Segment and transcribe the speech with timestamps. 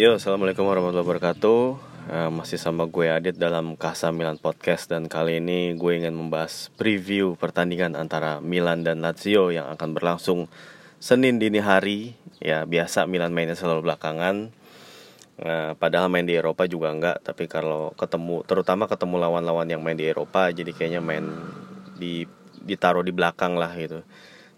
[0.00, 1.60] Yo, assalamualaikum warahmatullahi wabarakatuh.
[2.08, 6.72] Uh, masih sama gue Adit dalam Kasa Milan Podcast dan kali ini gue ingin membahas
[6.72, 10.48] preview pertandingan antara Milan dan Lazio yang akan berlangsung
[10.96, 12.16] Senin dini hari.
[12.40, 14.48] Ya biasa Milan mainnya selalu belakangan.
[15.36, 20.00] Uh, padahal main di Eropa juga enggak, tapi kalau ketemu, terutama ketemu lawan-lawan yang main
[20.00, 21.28] di Eropa, jadi kayaknya main
[22.00, 22.24] di
[22.64, 24.00] ditaruh di belakang lah gitu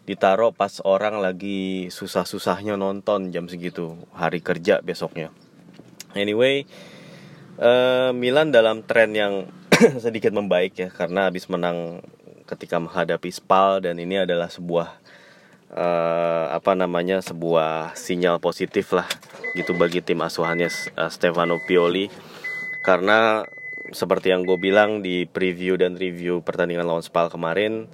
[0.02, 5.30] ditaruh pas orang lagi susah-susahnya nonton jam segitu hari kerja besoknya.
[6.12, 6.66] Anyway,
[7.62, 9.48] uh, Milan dalam tren yang
[10.04, 12.02] sedikit membaik ya karena habis menang
[12.44, 15.00] ketika menghadapi Spal dan ini adalah sebuah
[15.72, 19.08] uh, apa namanya sebuah sinyal positif lah
[19.56, 22.12] gitu bagi tim asuhannya uh, Stefano Pioli
[22.84, 23.46] karena
[23.92, 27.88] seperti yang gue bilang di preview dan review pertandingan lawan Spal kemarin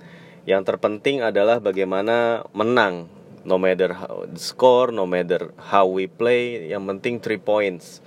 [0.49, 3.13] yang terpenting adalah bagaimana menang.
[3.45, 8.01] No matter how the score, no matter how we play, yang penting three points.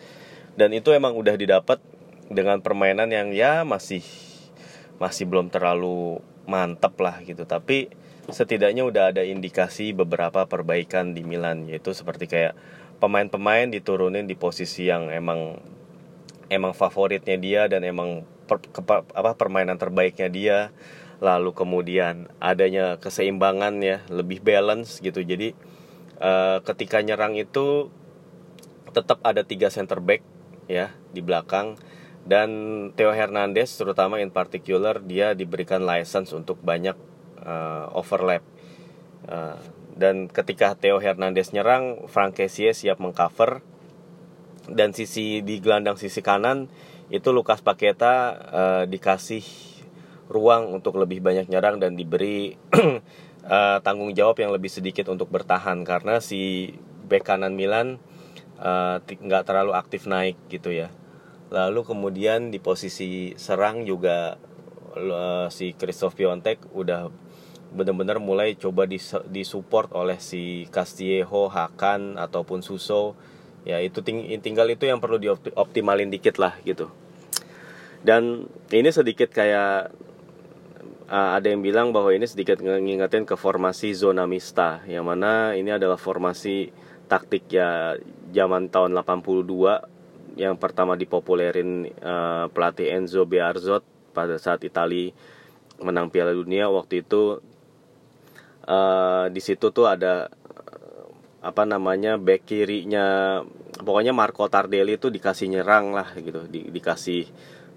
[0.58, 1.78] Dan itu emang udah didapat
[2.34, 4.02] dengan permainan yang ya masih
[4.98, 6.18] masih belum terlalu
[6.50, 7.46] mantap lah gitu.
[7.46, 7.94] Tapi
[8.30, 12.54] setidaknya udah ada indikasi beberapa perbaikan di Milan yaitu seperti kayak
[13.02, 15.58] pemain-pemain diturunin di posisi yang emang
[16.50, 18.62] emang favoritnya dia dan emang per,
[19.18, 20.58] apa permainan terbaiknya dia
[21.22, 25.22] lalu kemudian adanya keseimbangan ya lebih balance gitu.
[25.22, 25.54] Jadi
[26.18, 27.94] uh, ketika nyerang itu
[28.92, 30.26] tetap ada tiga center back
[30.66, 31.78] ya di belakang.
[32.22, 32.50] Dan
[32.94, 36.98] Theo Hernandez terutama in particular dia diberikan license untuk banyak
[37.46, 38.42] uh, overlap.
[39.30, 39.58] Uh,
[39.94, 43.62] dan ketika Theo Hernandez nyerang Frank Kessie siap mengcover.
[44.70, 46.70] Dan sisi di gelandang sisi kanan
[47.10, 48.14] itu Lukas Paketa
[48.54, 49.71] uh, dikasih
[50.32, 52.56] ruang untuk lebih banyak nyerang dan diberi
[53.46, 56.72] uh, tanggung jawab yang lebih sedikit untuk bertahan karena si
[57.12, 58.00] bek kanan Milan
[58.64, 60.88] uh, nggak terlalu aktif naik gitu ya.
[61.52, 64.40] Lalu kemudian di posisi serang juga
[64.96, 67.12] uh, si Christoph Piontek udah
[67.72, 68.88] benar-benar mulai coba
[69.28, 73.20] disupport oleh si Castillejo, Hakan ataupun Suso.
[73.68, 76.88] Ya itu ting tinggal itu yang perlu dioptimalin dikit lah gitu.
[78.02, 79.94] Dan ini sedikit kayak
[81.12, 85.76] uh, ada yang bilang bahwa ini sedikit ngingetin ke formasi zona mista yang mana ini
[85.76, 86.72] adalah formasi
[87.12, 88.00] taktik ya
[88.32, 93.84] zaman tahun 82 yang pertama dipopulerin uh, pelatih Enzo Bearzot
[94.16, 95.12] pada saat Italia
[95.84, 96.72] menang Piala Dunia.
[96.72, 97.44] Waktu itu
[98.64, 100.32] uh, di situ tuh ada
[101.42, 103.42] apa namanya back kirinya
[103.82, 107.26] pokoknya Marco Tardelli itu dikasih nyerang lah gitu di, dikasih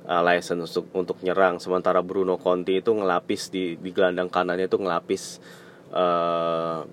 [0.09, 1.59] uh, license untuk untuk nyerang.
[1.59, 5.23] Sementara Bruno Conti itu ngelapis di di gelandang kanannya itu ngelapis
[5.93, 6.85] uh,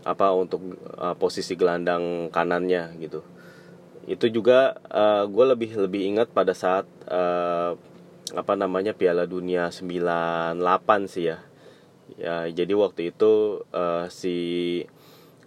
[0.00, 0.62] apa untuk
[0.96, 3.20] uh, posisi gelandang kanannya gitu.
[4.08, 7.76] Itu juga uh, gue lebih lebih ingat pada saat uh,
[8.30, 10.58] apa namanya Piala Dunia 98
[11.10, 11.38] sih ya.
[12.18, 14.36] Ya jadi waktu itu uh, si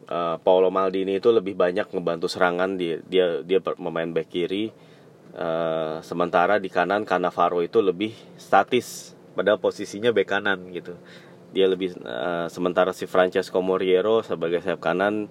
[0.07, 2.77] uh, Paolo Maldini itu lebih banyak ngebantu serangan.
[2.79, 4.71] Dia dia dia memain back kiri
[5.33, 9.17] Uh, sementara di kanan Cannavaro itu lebih statis.
[9.33, 10.93] Pada posisinya bek kanan gitu.
[11.57, 15.25] Dia lebih uh, sementara si Francesco Moriero sebagai sayap kanan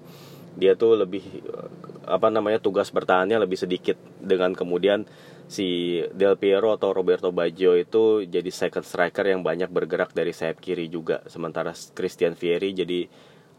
[0.58, 1.70] dia tuh lebih uh,
[2.10, 3.94] apa namanya tugas bertahannya lebih sedikit.
[4.18, 5.06] Dengan kemudian
[5.46, 10.58] si Del Piero atau Roberto Baggio itu jadi second striker yang banyak bergerak dari sayap
[10.58, 11.22] kiri juga.
[11.30, 13.06] Sementara Christian Vieri jadi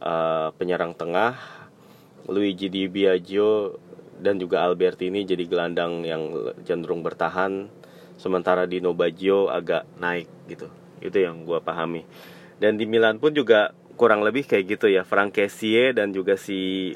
[0.03, 1.39] uh, penyerang tengah.
[2.27, 3.79] Luigi Di Biagio
[4.19, 7.69] dan juga Albertini jadi gelandang yang cenderung bertahan
[8.17, 10.69] sementara Dino Baggio agak naik gitu.
[11.03, 12.05] Itu yang gue pahami.
[12.61, 16.93] Dan di Milan pun juga kurang lebih kayak gitu ya Frank Kessie dan juga si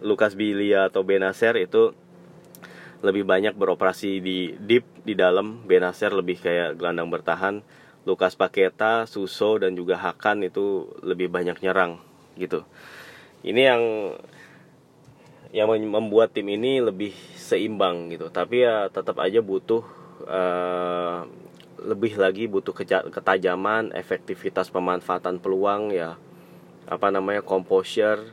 [0.00, 1.92] Lukas Bilia atau Benacer itu
[3.02, 5.66] lebih banyak beroperasi di deep di dalam.
[5.66, 7.60] Benacer lebih kayak gelandang bertahan.
[8.02, 12.02] Lukas Paketa, Suso dan juga Hakan itu lebih banyak nyerang
[12.34, 12.66] gitu.
[13.42, 13.82] Ini yang
[15.52, 18.32] yang membuat tim ini lebih seimbang gitu.
[18.32, 19.84] Tapi ya tetap aja butuh
[20.24, 21.28] uh,
[21.82, 22.72] lebih lagi butuh
[23.12, 26.16] ketajaman efektivitas pemanfaatan peluang ya.
[26.88, 28.32] Apa namanya composure.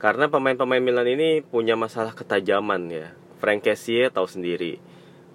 [0.00, 3.08] Karena pemain-pemain Milan ini punya masalah ketajaman ya.
[3.40, 4.80] Frank Kessie tahu sendiri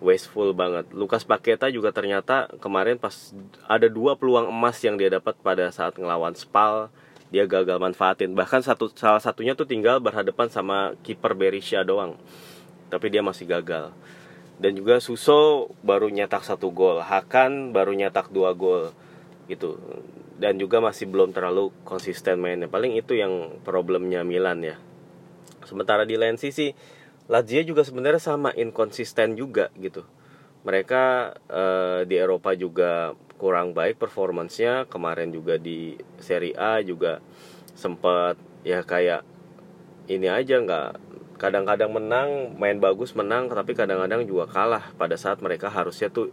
[0.03, 0.85] wasteful banget.
[0.93, 3.33] Lukas Paketa juga ternyata kemarin pas
[3.65, 6.93] ada dua peluang emas yang dia dapat pada saat ngelawan Spal
[7.35, 8.31] dia gagal manfaatin.
[8.31, 12.15] Bahkan satu salah satunya tuh tinggal berhadapan sama kiper Berisha doang.
[12.87, 13.91] Tapi dia masih gagal.
[14.55, 17.03] Dan juga Suso baru nyetak satu gol.
[17.03, 18.95] Hakan baru nyetak dua gol.
[19.51, 19.75] Gitu.
[20.39, 22.71] Dan juga masih belum terlalu konsisten mainnya.
[22.71, 24.79] Paling itu yang problemnya Milan ya.
[25.67, 26.71] Sementara di lain sisi
[27.27, 30.07] Lazio juga sebenarnya sama inkonsisten juga gitu.
[30.63, 34.87] Mereka uh, di Eropa juga kurang baik performancenya.
[34.87, 37.19] Kemarin juga di Serie A juga
[37.75, 39.21] sempat ya kayak
[40.07, 40.89] ini aja nggak
[41.35, 46.31] kadang-kadang menang main bagus menang tapi kadang-kadang juga kalah pada saat mereka harusnya tuh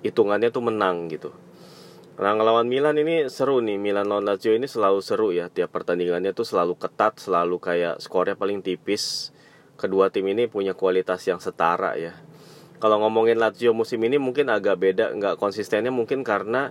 [0.00, 1.32] hitungannya tuh menang gitu.
[2.14, 3.76] Nah ngelawan Milan ini seru nih.
[3.76, 5.50] Milan lawan Lazio ini selalu seru ya.
[5.50, 9.34] Tiap pertandingannya tuh selalu ketat Selalu kayak skornya paling tipis.
[9.74, 12.14] Kedua tim ini punya kualitas yang setara ya
[12.84, 16.68] Kalau ngomongin Lazio musim ini mungkin agak beda nggak konsistennya mungkin karena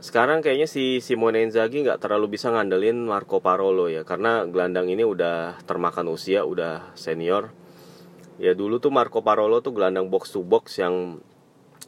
[0.00, 5.04] Sekarang kayaknya si Simone Inzaghi nggak terlalu bisa ngandelin Marco Parolo ya Karena gelandang ini
[5.04, 7.52] udah termakan usia Udah senior.
[8.40, 11.20] Ya dulu tuh Marco Parolo tuh gelandang box to box yang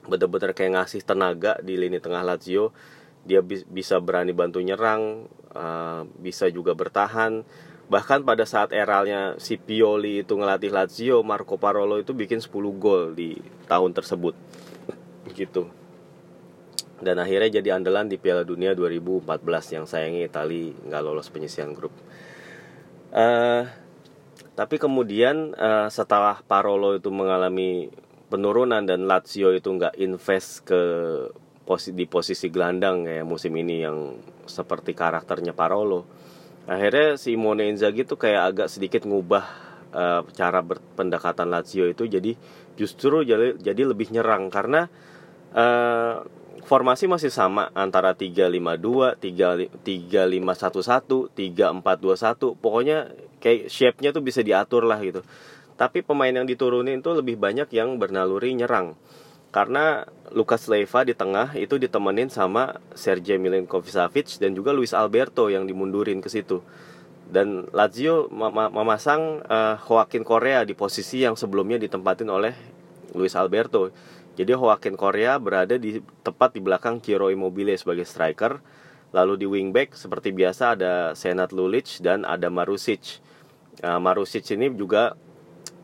[0.04, 2.76] bener-bener kayak ngasih tenaga di lini tengah Lazio.
[3.24, 7.40] Dia bi bisa berani bantu nyerang uh, bisa juga bertahan
[7.86, 12.50] bahkan pada saat eralnya si Pioli itu ngelatih Lazio Marco Parolo itu bikin 10
[12.82, 13.38] gol di
[13.70, 14.34] tahun tersebut
[15.38, 15.70] gitu
[16.98, 21.94] dan akhirnya jadi andalan di Piala Dunia 2014 yang sayangnya Itali nggak lolos penyisian grup
[23.14, 23.62] uh,
[24.56, 27.92] tapi kemudian uh, setelah Parolo itu mengalami
[28.26, 30.82] penurunan dan Lazio itu nggak invest ke
[31.66, 34.16] posi di posisi gelandang ya musim ini yang
[34.46, 36.06] seperti karakternya Parolo.
[36.66, 39.44] Akhirnya si Simone Inzaghi itu kayak agak sedikit ngubah
[39.94, 42.34] uh, cara berpendekatan Lazio itu jadi
[42.74, 44.90] justru jadi, jadi lebih nyerang karena
[45.54, 46.26] uh,
[46.66, 52.58] formasi masih sama antara 352, 3511, 3421.
[52.58, 55.22] Pokoknya kayak shape-nya tuh bisa diatur lah gitu.
[55.78, 58.98] Tapi pemain yang diturunin itu lebih banyak yang bernaluri nyerang.
[59.54, 60.02] Karena
[60.34, 66.18] Lukas Leiva di tengah itu ditemenin sama Sergej Milinkovic dan juga Luis Alberto yang dimundurin
[66.18, 66.64] ke situ.
[67.26, 68.30] Dan Lazio
[68.70, 72.54] memasang uh, Joaquin Korea di posisi yang sebelumnya ditempatin oleh
[73.18, 73.90] Luis Alberto.
[74.38, 78.62] Jadi Joaquin Korea berada di tepat di belakang Ciro Immobile sebagai striker.
[79.10, 83.18] Lalu di wingback seperti biasa ada Senat Lulic dan ada Marusic.
[83.82, 85.18] Uh, Marusic ini juga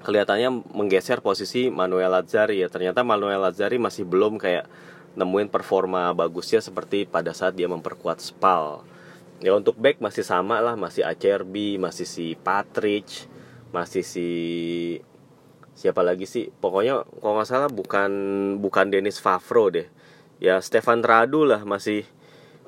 [0.02, 2.68] kelihatannya menggeser posisi Manuel Lazzari ya.
[2.68, 4.66] Ternyata Manuel Lazzari masih belum kayak
[5.14, 8.84] nemuin performa bagusnya seperti pada saat dia memperkuat Spal.
[9.42, 13.06] Ya untuk back masih sama lah masih Acerbi masih si Patrick
[13.74, 14.28] masih si
[15.74, 16.52] siapa lagi sih?
[16.52, 18.10] Pokoknya kalau nggak salah bukan
[18.62, 19.88] bukan Dennis Favro deh.
[20.42, 22.06] Ya Stefan Radu lah masih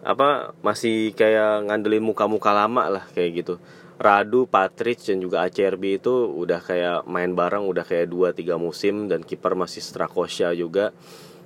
[0.04, 3.56] apa masih kayak ngandelin muka-muka lama lah kayak gitu
[3.94, 9.22] Radu, Patrick dan juga ACRB itu udah kayak main bareng udah kayak 2-3 musim dan
[9.22, 10.90] kiper masih Strakosha juga.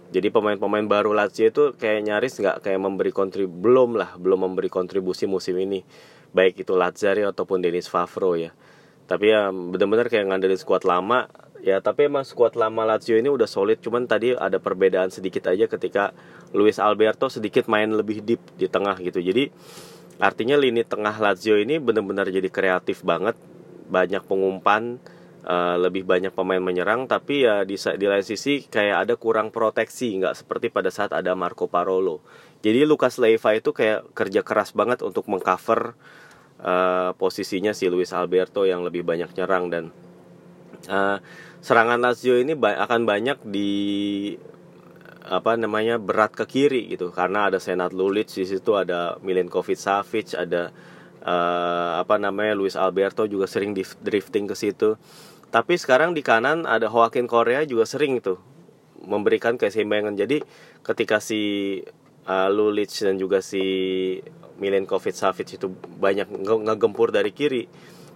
[0.09, 4.73] Jadi pemain-pemain baru Lazio itu kayak nyaris nggak kayak memberi kontribusi belum lah, belum memberi
[4.73, 5.85] kontribusi musim ini.
[6.33, 8.57] Baik itu Lazzari ataupun Denis Favro ya.
[9.05, 13.51] Tapi ya benar-benar kayak ngandelin skuad lama ya tapi emang skuad lama Lazio ini udah
[13.51, 16.15] solid cuman tadi ada perbedaan sedikit aja ketika
[16.55, 19.21] Luis Alberto sedikit main lebih deep di tengah gitu.
[19.21, 19.51] Jadi
[20.19, 23.39] Artinya lini tengah Lazio ini benar-benar jadi kreatif banget,
[23.87, 24.99] banyak pengumpan,
[25.47, 30.19] uh, lebih banyak pemain menyerang, tapi ya di, di lain sisi kayak ada kurang proteksi,
[30.19, 32.19] nggak seperti pada saat ada Marco Parolo.
[32.59, 35.95] Jadi Lucas Leiva itu kayak kerja keras banget untuk mengcover
[36.63, 39.85] uh, posisinya si Luis Alberto yang lebih banyak nyerang dan
[40.91, 41.23] uh,
[41.63, 43.71] serangan Lazio ini ba akan banyak di
[45.29, 47.13] apa namanya berat ke kiri gitu.
[47.13, 50.73] Karena ada Senat Lulic di situ ada Milinkovic Savic ada
[51.23, 54.97] uh, apa namanya Luis Alberto juga sering drifting ke situ.
[55.49, 58.41] Tapi sekarang di kanan ada Joaquin Korea juga sering tuh
[59.05, 60.17] memberikan keseimbangan.
[60.17, 60.41] Jadi
[60.85, 61.41] ketika si
[62.29, 63.63] uh, Lulic dan juga si
[64.59, 65.71] Milinkovic Savic itu
[66.01, 66.29] banyak
[66.67, 67.69] ngegempur dari kiri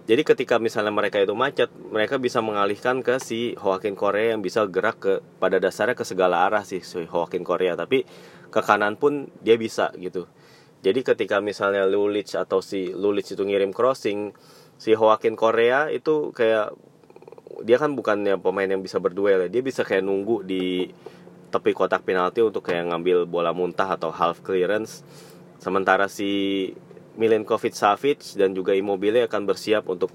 [0.03, 4.67] jadi ketika misalnya mereka itu macet, mereka bisa mengalihkan ke si Joaquin Korea yang bisa
[4.67, 8.03] gerak ke pada dasarnya ke segala arah sih si Joaquin Korea, tapi
[8.51, 10.27] ke kanan pun dia bisa gitu.
[10.83, 14.35] Jadi ketika misalnya Lulic atau si Lulic itu ngirim crossing,
[14.75, 16.75] si Joaquin Korea itu kayak
[17.63, 20.91] dia kan bukannya pemain yang bisa berduel ya, dia bisa kayak nunggu di
[21.47, 25.07] tepi kotak penalti untuk kayak ngambil bola muntah atau half clearance.
[25.63, 26.67] Sementara si
[27.13, 30.09] Milenkovic Savic dan juga Immobile akan bersiap untuk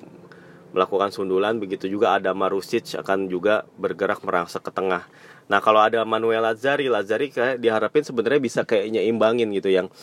[0.75, 1.57] melakukan sundulan.
[1.57, 5.07] Begitu juga ada Marusic akan juga bergerak merangsek ke tengah.
[5.49, 9.73] Nah, kalau ada Manuel Lazzari, Lazzari kayak diharapin sebenarnya bisa kayaknya imbangin gitu.
[9.73, 9.95] Yang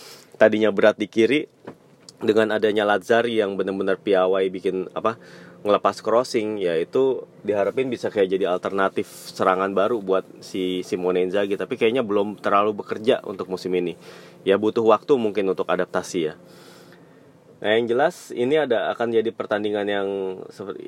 [0.41, 1.45] tadinya berat di kiri
[2.23, 5.19] dengan adanya Lazzari yang benar-benar piawai bikin apa
[5.65, 11.59] ngelepas crossing ya itu diharapin bisa kayak jadi alternatif serangan baru buat si Simone Inzaghi.
[11.59, 13.93] Tapi kayaknya belum terlalu bekerja untuk musim ini.
[14.47, 16.35] Ya butuh waktu mungkin untuk adaptasi ya
[17.63, 20.09] Nah yang jelas ini ada akan jadi pertandingan yang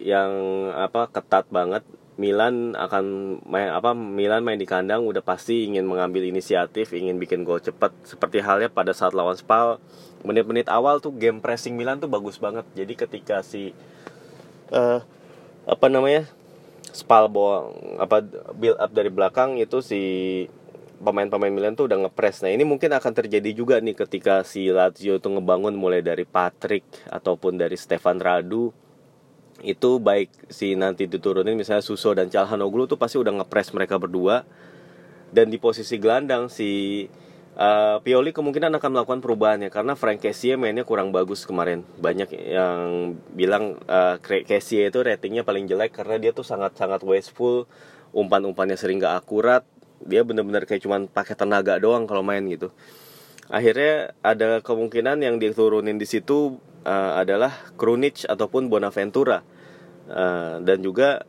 [0.04, 0.32] yang
[0.76, 1.84] apa ketat banget.
[2.18, 7.46] Milan akan main apa Milan main di kandang udah pasti ingin mengambil inisiatif, ingin bikin
[7.46, 9.78] gol cepat seperti halnya pada saat lawan Spal
[10.26, 12.66] menit-menit awal tuh game pressing Milan tuh bagus banget.
[12.74, 13.70] Jadi ketika si
[14.74, 15.06] uh,
[15.70, 16.26] apa namanya
[16.90, 17.70] Spal bawa
[18.02, 18.26] apa
[18.58, 20.02] build up dari belakang itu si
[20.98, 22.42] pemain-pemain Milan tuh udah ngepres.
[22.42, 26.84] Nah ini mungkin akan terjadi juga nih ketika si Lazio itu ngebangun mulai dari Patrick
[27.10, 28.74] ataupun dari Stefan Radu.
[29.62, 34.46] Itu baik si nanti diturunin misalnya Suso dan Calhanoglu tuh pasti udah ngepres mereka berdua.
[35.28, 37.04] Dan di posisi gelandang si
[37.58, 41.84] uh, Pioli kemungkinan akan melakukan perubahannya karena Frank Kessie mainnya kurang bagus kemarin.
[42.00, 42.82] Banyak yang
[43.34, 47.68] bilang uh, Kessie itu ratingnya paling jelek karena dia tuh sangat sangat wasteful
[48.16, 49.68] umpan-umpannya sering gak akurat
[50.04, 52.70] dia benar-benar kayak cuman pakai tenaga doang kalau main gitu.
[53.48, 59.40] Akhirnya ada kemungkinan yang diturunin di situ uh, adalah Krunic ataupun Bonaventura.
[60.08, 61.24] Uh, dan juga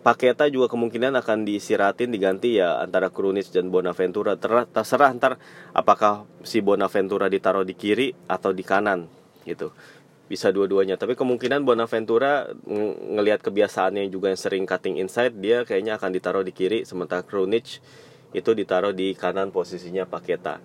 [0.00, 4.32] Paketa juga kemungkinan akan disiratin diganti ya antara Krunic dan Bonaventura.
[4.64, 5.36] Terserah ntar
[5.76, 9.04] apakah si Bonaventura ditaruh di kiri atau di kanan
[9.44, 9.76] gitu.
[10.24, 10.96] Bisa dua-duanya.
[10.96, 16.48] Tapi kemungkinan Bonaventura ng ngelihat kebiasaannya juga yang sering cutting inside dia kayaknya akan ditaruh
[16.48, 17.84] di kiri sementara Krunic
[18.30, 20.62] itu ditaruh di kanan posisinya Paketa.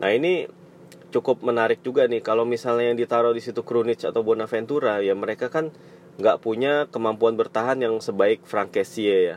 [0.00, 0.48] Nah ini
[1.14, 5.46] cukup menarik juga nih kalau misalnya yang ditaruh di situ Krunic atau Bonaventura ya mereka
[5.46, 5.70] kan
[6.18, 9.36] nggak punya kemampuan bertahan yang sebaik Frank Kessie ya.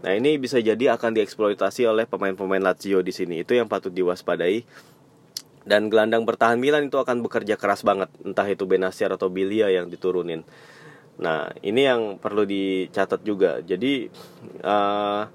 [0.00, 4.64] Nah ini bisa jadi akan dieksploitasi oleh pemain-pemain Lazio di sini itu yang patut diwaspadai.
[5.68, 9.92] Dan gelandang bertahan Milan itu akan bekerja keras banget entah itu Benasiar atau Bilia yang
[9.92, 10.40] diturunin.
[11.20, 13.60] Nah ini yang perlu dicatat juga.
[13.60, 14.08] Jadi
[14.64, 15.28] uh,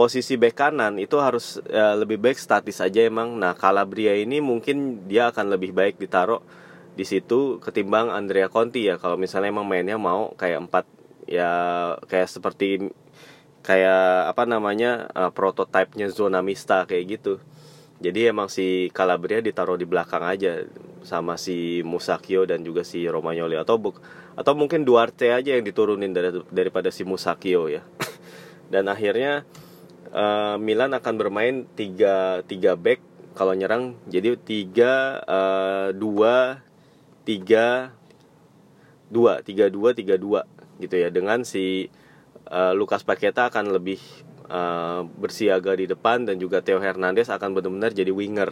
[0.00, 3.36] posisi bek kanan itu harus uh, lebih baik statis aja emang.
[3.36, 6.40] Nah, Calabria ini mungkin dia akan lebih baik ditaruh
[6.96, 8.96] di situ ketimbang Andrea Conti ya.
[8.96, 10.88] Kalau misalnya emang mainnya mau kayak empat
[11.28, 11.52] ya
[12.08, 12.88] kayak seperti
[13.60, 17.36] kayak apa namanya uh, prototipenya zona mista kayak gitu.
[18.00, 20.64] Jadi emang si Calabria ditaruh di belakang aja
[21.04, 24.00] sama si Musakio dan juga si Romagnoli atau buk
[24.32, 27.84] atau mungkin Duarte aja yang diturunin dari, daripada si Musakio ya.
[28.72, 29.44] dan akhirnya
[30.12, 33.00] uh, Milan akan bermain tiga tiga back
[33.36, 33.96] kalau nyerang.
[34.08, 36.64] Jadi tiga uh, dua
[37.24, 37.94] tiga
[39.10, 40.44] dua tiga dua tiga dua
[40.80, 41.08] gitu ya.
[41.12, 41.88] Dengan si
[42.50, 44.00] uh, Lukas Paketa akan lebih
[44.50, 48.50] uh, bersiaga di depan dan juga Theo Hernandez akan benar-benar jadi winger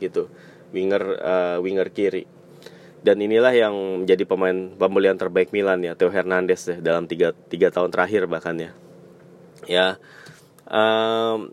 [0.00, 0.32] gitu.
[0.74, 2.26] Winger uh, winger kiri.
[3.04, 7.68] Dan inilah yang menjadi pemain pembelian terbaik Milan ya Theo Hernandez ya, dalam tiga, tiga
[7.68, 8.72] tahun terakhir bahkan ya.
[9.68, 9.86] Ya
[10.68, 11.50] um,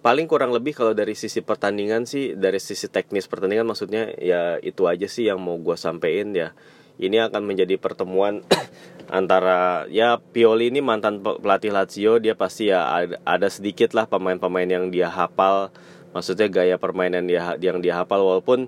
[0.00, 4.88] paling kurang lebih kalau dari sisi pertandingan sih dari sisi teknis pertandingan maksudnya ya itu
[4.88, 6.56] aja sih yang mau gue sampein ya.
[7.00, 8.44] Ini akan menjadi pertemuan
[9.08, 12.84] antara ya Pioli ini mantan pelatih Lazio dia pasti ya
[13.24, 15.72] ada, sedikit lah pemain-pemain yang dia hafal.
[16.10, 18.66] Maksudnya gaya permainan dia yang dia hafal walaupun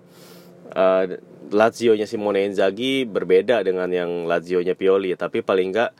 [0.73, 1.05] uh,
[1.53, 5.13] Lazio-nya Simone Inzaghi berbeda dengan yang Lazio-nya Pioli.
[5.13, 5.93] Tapi paling enggak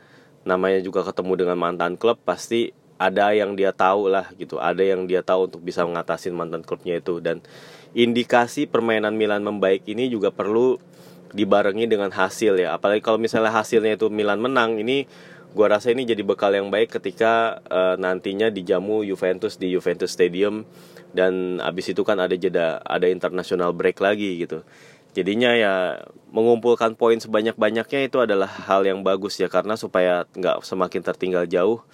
[0.43, 2.73] namanya juga ketemu dengan mantan klub pasti
[3.03, 4.63] ada yang dia tahu lah gitu.
[4.63, 7.19] Ada yang dia tahu untuk bisa mengatasi mantan klubnya itu.
[7.19, 7.43] Dan
[7.91, 10.79] indikasi permainan Milan membaik ini juga perlu
[11.35, 12.79] dibarengi dengan hasil ya.
[12.79, 15.03] Apalagi kalau misalnya hasilnya itu Milan menang ini
[15.53, 20.63] gua rasa ini jadi bekal yang baik ketika uh, nantinya dijamu Juventus di Juventus Stadium.
[21.13, 24.65] Dan abis itu kan ada jeda ada international break lagi gitu.
[25.13, 26.01] Jadinya ya
[26.33, 29.45] mengumpulkan poin sebanyak banyaknya itu adalah hal yang bagus ya.
[29.51, 31.85] Karena supaya nggak semakin tertinggal jauh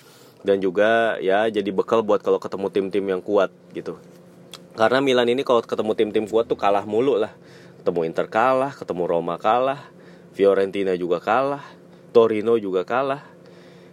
[0.43, 3.99] dan juga ya jadi bekal buat kalau ketemu tim-tim yang kuat gitu.
[4.79, 7.35] Karena Milan ini kalau ketemu tim-tim kuat tuh kalah mulu lah.
[7.83, 9.79] Ketemu Inter kalah ketemu Roma kalah
[10.35, 11.63] Fiorentina juga kalah
[12.15, 13.23] Torino juga kalah.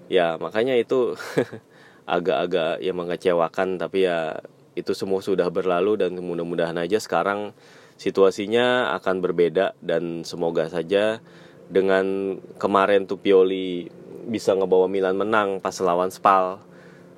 [0.06, 1.18] Ya makanya itu
[2.06, 4.38] agak-agak ya mengecewakan tapi ya
[4.78, 7.50] itu semua sudah berlalu dan mudah-mudahan aja sekarang
[7.98, 9.74] situasinya akan berbeda.
[9.82, 11.18] Dan semoga saja
[11.66, 13.90] dengan kemarin tuh Pioli
[14.26, 16.58] bisa ngebawa Milan menang pas lawan Spal.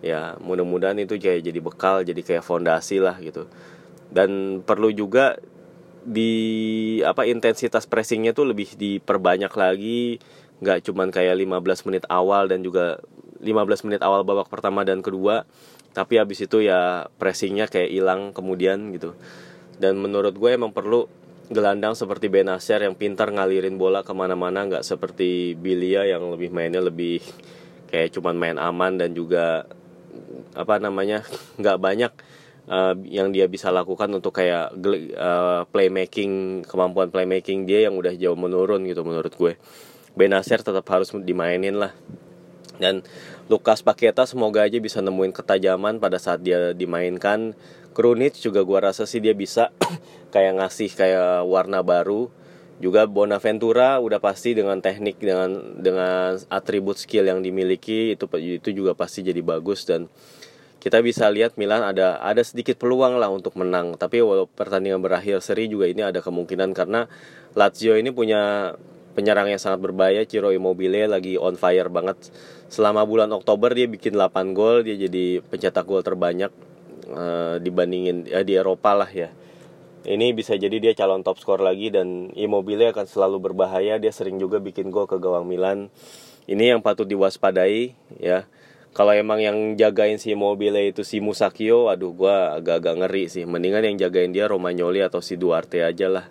[0.04, 3.50] Ya mudah-mudahan itu kayak jadi bekal jadi kayak fondasi lah gitu.
[4.12, 5.40] Dan perlu juga
[6.04, 6.32] di
[7.02, 10.22] apa intensitas pressingnya tuh lebih diperbanyak lagi.
[10.62, 13.02] Nggak cuman kayak 15 menit awal dan juga
[13.42, 15.48] 15 menit awal babak pertama dan kedua.
[15.96, 19.18] Tapi habis itu ya pressingnya kayak hilang kemudian gitu.
[19.78, 21.10] Dan menurut gue emang perlu
[21.48, 26.84] gelandang seperti Benasir yang pintar ngalirin bola ke mana-mana nggak seperti Bilia yang lebih mainnya
[26.84, 27.24] lebih
[27.88, 29.64] kayak cuman main aman dan juga
[30.52, 31.24] apa namanya
[31.60, 32.12] nggak banyak
[32.68, 34.76] uh, yang dia bisa lakukan untuk kayak
[35.16, 39.56] uh, playmaking kemampuan playmaking dia yang udah jauh menurun gitu menurut gue.
[40.14, 41.92] Benacer tetap harus dimainin lah.
[42.78, 43.02] Dan
[43.50, 47.58] Lukas Paketa semoga aja bisa nemuin ketajaman pada saat dia dimainkan
[47.98, 49.74] Krunic juga gua rasa sih dia bisa
[50.34, 52.30] kayak ngasih kayak warna baru.
[52.78, 58.94] Juga Bonaventura udah pasti dengan teknik dengan dengan atribut skill yang dimiliki itu itu juga
[58.94, 59.82] pasti jadi bagus.
[59.82, 60.06] Dan
[60.78, 63.98] kita bisa lihat Milan ada ada sedikit peluang lah untuk menang.
[63.98, 67.10] Tapi walau pertandingan berakhir seri juga ini ada kemungkinan karena
[67.58, 68.78] Lazio ini punya
[69.18, 70.22] penyerang yang sangat berbahaya.
[70.22, 72.30] Ciro Immobile lagi on fire banget.
[72.70, 76.67] Selama bulan Oktober dia bikin 8 gol dia jadi pencetak gol terbanyak
[77.12, 79.32] uh, dibandingin ya di Eropa lah ya.
[80.08, 84.00] Ini bisa jadi dia calon top skor lagi dan Immobile akan selalu berbahaya.
[84.00, 85.92] Dia sering juga bikin gol ke gawang Milan.
[86.48, 88.48] Ini yang patut diwaspadai ya.
[88.96, 93.44] Kalau emang yang jagain si Immobile itu si Musakio aduh gua agak-agak ngeri sih.
[93.44, 96.26] Mendingan yang jagain dia Romagnoli atau si Duarte aja lah.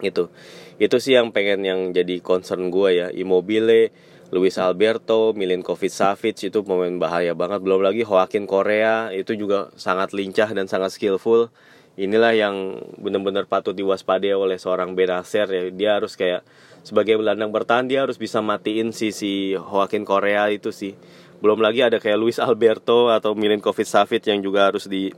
[0.00, 0.32] Itu.
[0.80, 3.06] Itu sih yang pengen yang jadi concern gue ya.
[3.12, 3.94] Immobile
[4.32, 7.60] Luis Alberto Milinkovic Savic itu pemain bahaya banget.
[7.60, 11.52] Belum lagi Joaquin Korea itu juga sangat lincah dan sangat skillful.
[12.00, 15.68] Inilah yang benar-benar patut diwaspadai oleh seorang Benacer ya.
[15.68, 16.48] Dia harus kayak
[16.80, 20.96] sebagai gelandang bertahan dia harus bisa matiin si si Joaquin Korea itu sih.
[21.44, 25.12] Belum lagi ada kayak Luis Alberto atau Milinkovic Savic yang juga harus di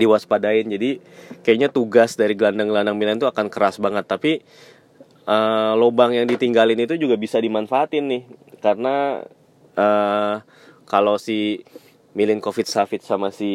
[0.00, 0.64] diwaspadain.
[0.64, 0.96] Jadi
[1.44, 4.08] kayaknya tugas dari gelandang-gelandang Milan itu akan keras banget.
[4.08, 4.40] Tapi
[5.28, 8.22] uh, lubang yang ditinggalin itu juga bisa dimanfaatin nih
[8.60, 9.24] karena
[9.76, 10.40] uh,
[10.88, 11.64] kalau si
[12.14, 13.50] Milinkovic Savic sama si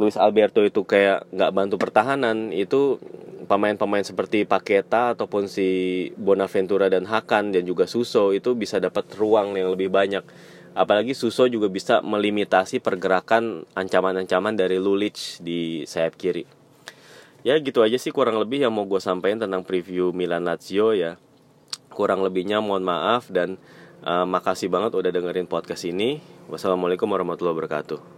[0.00, 2.96] Luis Alberto itu kayak nggak bantu pertahanan itu
[3.44, 9.52] pemain-pemain seperti Paketa ataupun si Bonaventura dan Hakan dan juga Suso itu bisa dapat ruang
[9.52, 10.24] yang lebih banyak
[10.72, 16.61] Apalagi Suso juga bisa melimitasi pergerakan ancaman-ancaman dari Lulic di sayap kiri.
[17.42, 21.18] Ya gitu aja sih kurang lebih yang mau gue sampaikan tentang preview Milan Lazio ya.
[21.90, 23.58] Kurang lebihnya mohon maaf dan
[24.06, 26.22] uh, makasih banget udah dengerin podcast ini.
[26.46, 28.12] Wassalamualaikum warahmatullahi wabarakatuh.